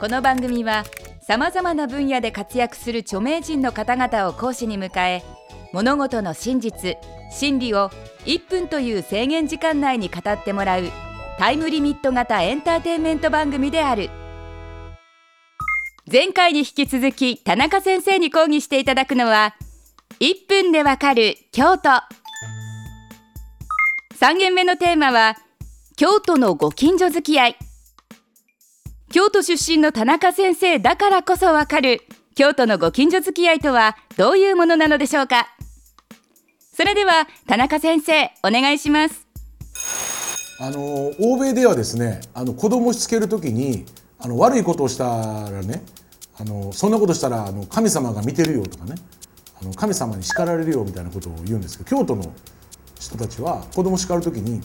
[0.00, 0.84] この番組は
[1.20, 5.22] さまざまな分野で活躍する著名人の方々を講師に迎え
[5.74, 6.96] 物事の真実
[7.30, 7.90] 真理を
[8.24, 10.84] 1分という制限時間内に語ってもらう
[11.38, 14.08] タイムリミット型エンターテインメント番組である。
[16.10, 19.54] 前回に引き続き田中先生に講義していただくのは
[20.18, 21.90] 1分でわかる京都。
[24.18, 25.36] 3限目のテーマは
[25.96, 27.69] 京都のご近所付き合い。
[29.12, 32.02] 京都出身の田中先生だからこそわかる
[32.36, 35.48] 京都のご近所付き合いとはどういうものなのでしょうか。
[36.72, 39.26] それでは田中先生お願いします。
[40.60, 43.84] あの欧米ではですねあの子供しつける時に
[44.20, 45.82] あの悪いことをしたらね
[46.38, 48.94] あのそんなことしたらあの神様が見てるよとかね
[49.60, 52.32] あの神様に叱られるよみたいなことを言うんですけど京都の
[53.00, 54.60] 人たちは子供叱る時に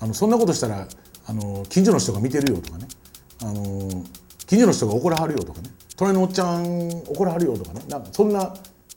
[0.00, 0.88] あのそんなことしたら
[1.26, 2.88] あの近所の人が見てるよとかね
[3.42, 4.04] あの
[4.46, 5.70] 近所の人が怒らはるよとかね。
[5.96, 7.82] 隣のおっちゃん怒らはるよとかね。
[7.88, 8.54] なんかそんな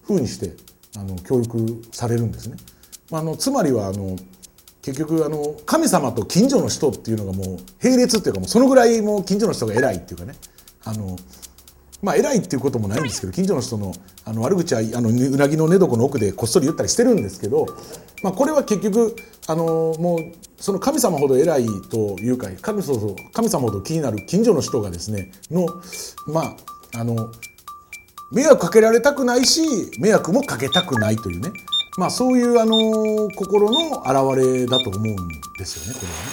[0.08, 0.56] 風にして
[0.98, 2.58] あの教育されるんですね。
[3.10, 4.16] まあ、あのつまりはあの
[4.82, 10.36] 結局あの神様と近所の人っていうのがもう並列っていうかもうそのぐらいもう近所の人が偉いっていうかね。
[10.84, 11.16] あの
[12.02, 13.94] まあ偉いっていうこともないんですけど近所の人の
[14.26, 17.66] あの悪口はあのうなぎの寝床の奥でこっそり言ったりしてるんですけど、
[18.24, 19.16] まあ、これは結局
[19.48, 19.66] あの
[20.00, 25.68] もうその神様ほど偉いというか神様ほど神様ほど気になる近所の人がですねの
[26.28, 26.56] ま
[26.94, 27.32] ああの
[28.32, 29.62] 迷惑かけられたくないし
[30.00, 31.52] 迷惑もかけたくないというね。
[31.98, 35.16] まあそういうあの心の表れだと思うん
[35.60, 36.30] ですよねこれはね、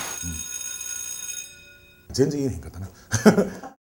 [2.08, 3.77] うん、全然言えへんかったな。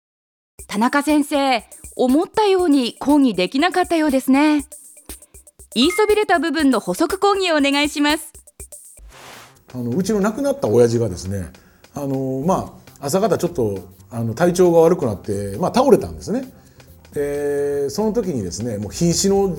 [0.77, 1.65] 田中先生
[1.97, 4.67] 思ったように講義できなかったようですね。
[5.75, 8.31] 言いそびれた部分の補足講義をお願いします。
[9.75, 11.47] あのうちの亡くなった親父がですね
[11.95, 16.53] あのまあ朝方ちょっとあの体調が悪くなって、まあ、倒れたんですね。
[17.15, 19.57] でその時にですねもう瀕死の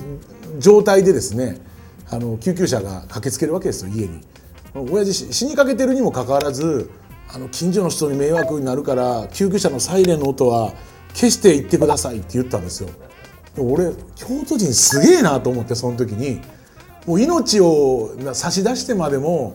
[0.60, 1.58] 状態でですね
[2.10, 4.20] あの救急車が駆けつけるわけですよ家に。
[4.72, 6.88] 親父死にかけてるにもかかわらず
[7.34, 10.74] あの近所の人に迷惑になるから救急車のサイレンの音は
[11.18, 12.90] 消していってくださいって言ったんですよ。
[13.58, 16.40] 俺京都人すげえなと思ってその時に
[17.06, 19.52] もう命を差し出してまでも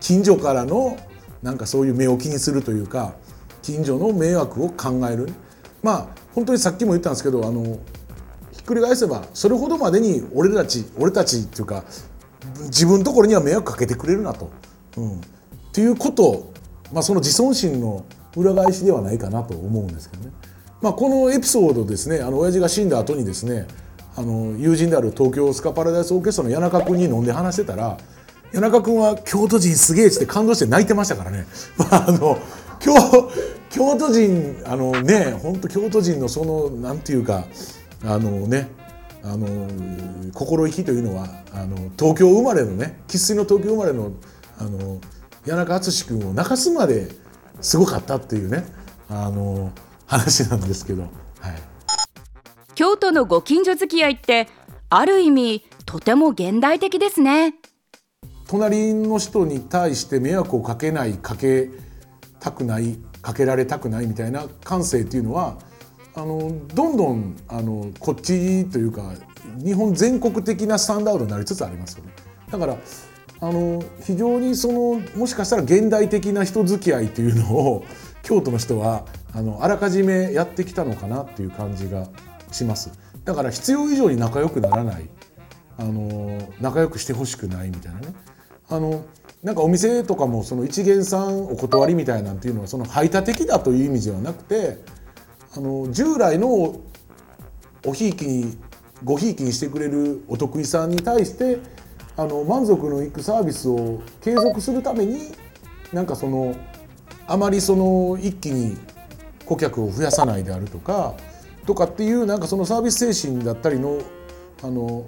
[0.00, 0.98] 近所からの
[1.40, 3.14] なんかそういう目を気にするというか
[3.62, 5.28] 近所の迷惑を考える
[5.84, 7.62] まあ本当にさっきも言ったんですけどあの
[8.50, 11.84] ひっくり返せばそれほどまでに俺たち俺たちっていうか
[12.64, 14.50] 自分のところには迷惑かけてくれるなと。
[14.96, 15.20] うん、っ
[15.72, 16.52] ていうこと、
[16.92, 18.04] まあ、その自尊心の
[18.36, 20.32] 裏返しではないかなと思うんですけどね。
[20.84, 23.66] まあ、このエピソードですねあの親父が死んだ後にですね
[24.16, 27.96] あの友人である東京スカパラダイスオーケストラの谷中君に飲んで話してたら
[28.52, 31.46] 谷中君は京都人すげえって感動して泣いてましたからね。
[31.78, 32.36] まあ、あの
[32.80, 32.92] 京
[33.70, 37.46] 京都人あのね本当京都人のそのなんていうか
[38.04, 38.68] あのね
[39.22, 39.48] あの
[40.34, 44.12] 心意気というのはあの東京生まれのね生粋の東京生まれの
[44.58, 45.00] あの
[45.46, 47.08] 谷中敦君を泣かすまで
[47.62, 48.66] すごかったっていうね
[49.08, 49.72] あの
[50.06, 51.10] 話なんですけど、はい、
[52.74, 54.48] 京都のご近所付き合いって
[54.90, 57.54] ある意味とても現代的ですね。
[58.46, 61.70] 隣の人に対して迷惑をかけないかけ
[62.40, 65.56] たくないかけられたくないみたいな感性っていうのは
[66.14, 69.14] あのどんどんあのこっちというか
[69.64, 72.12] 日本全国的なスタンダードになりつつありますよね。
[72.50, 72.76] だから
[73.40, 77.84] あの非常にそのもしかしたら現代的な人付き合いというのを
[78.22, 82.08] 京都の人はあのあらかじめやってきたのかなっていう感じが
[82.52, 82.92] します。
[83.24, 85.08] だから必要以上に仲良くならない。
[85.76, 88.14] あの仲良くしてほしくないみたいなね。
[88.68, 89.04] あの
[89.42, 94.78] なんかお店とかもその一元さんお断りみたいなんていうのはその排他的だという意味ではなくて
[95.54, 96.80] あの従来の
[97.84, 98.56] おひいきに
[99.02, 101.58] ごひいきにしてくれるお得意さんに対して
[102.16, 105.32] あの満足のいくサービスを継続するために
[105.92, 106.54] なんかその
[107.26, 108.78] あまりその一気に
[109.46, 111.14] 顧客を増やさないであるとか
[111.66, 114.00] とかっていうなんかそのサービス精神だったりの
[114.62, 115.06] あの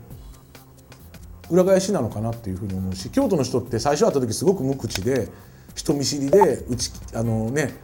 [1.49, 5.29] 裏返しなのかなっていうふうに思うし京都の人って最初会った時すごく無口で
[5.75, 7.75] 人見知りでうちあのね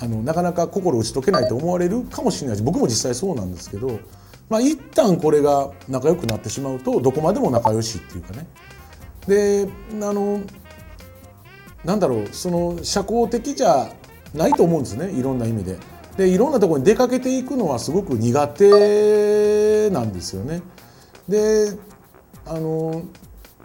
[0.00, 4.00] あのなかなか心打ち解けないと思われるかもしれないし僕も実際そうなんですけど、
[4.50, 8.46] まあ、一旦これが仲良くなってしまうとどこまでも仲良しっていうかね
[9.28, 9.68] で
[10.04, 10.40] あの
[11.84, 13.92] なんだろうその社交的じゃ
[14.34, 15.91] ないと思うんですねいろんな意味で。
[16.16, 20.62] でいろんなところに出かけていくのはすごく苦手なんですよね。
[21.28, 21.72] で
[22.44, 23.02] あの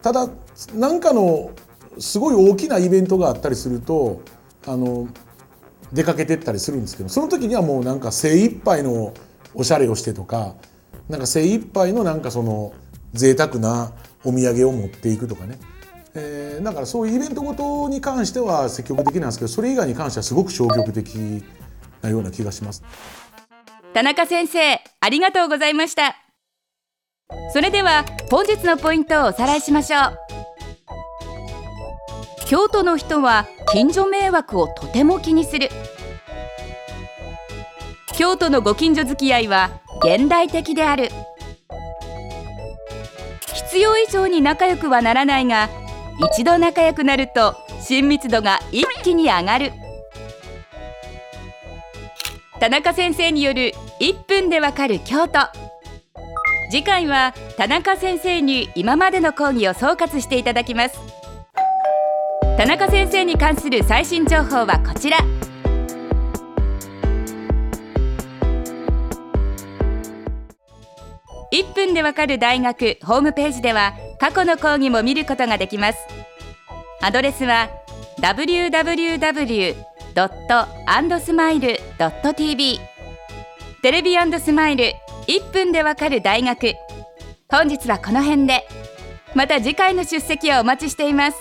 [0.02, 0.30] ただ
[0.74, 1.52] 何かの
[2.00, 4.22] すごい大きなイベントがあったりすると
[4.66, 5.08] あの
[5.92, 9.14] 出かけてったりするんですけどその時にはもうなんか精一杯の
[9.54, 10.56] おしゃれをしてとか
[11.10, 12.74] なんか精一杯のなんかその
[13.14, 13.94] 贅沢な
[14.24, 15.58] お土産を持っていくとかね、
[16.14, 21.44] えー、だからそういうイベントごとに関しては積極的なんですけどそれ以外に関してはすごく消極的
[22.08, 22.84] なような気がします。
[23.94, 26.16] 田中先生ありがとうございました。
[27.52, 30.18] それでは本日のポイントをおさらいしましょう。
[32.48, 35.70] 京都の人は近所迷惑をとても気にする。
[38.18, 39.70] 京都のご近所付き合いは
[40.02, 41.10] 現代的である。
[43.54, 45.70] 必要以上に仲良くはならないが
[46.34, 49.74] 一度仲良くなると親密度が一気に上がる。
[52.60, 55.40] 田中先生による1分でわかる京都。
[56.72, 61.00] 次回は田中先生に今までの講義を総括していただきます。
[62.58, 65.20] 田中先生に関する最新情報はこちら。
[71.54, 76.00] 1分でわかる大学ホームページでは過去の講義も見ることができます。
[77.02, 77.70] アドレスは
[78.20, 82.80] www .&smile.tv
[83.84, 84.94] テレビスマイル
[85.28, 86.74] 1分でわかる大学。
[87.50, 88.68] 本日はこの辺で。
[89.36, 91.38] また次回の出席をお待ちしています。